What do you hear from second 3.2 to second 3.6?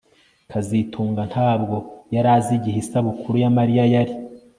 ya